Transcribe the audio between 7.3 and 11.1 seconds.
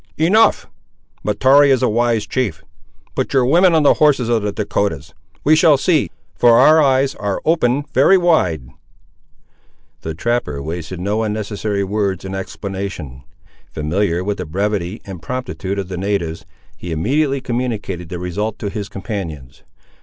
open very wide." The trapper wasted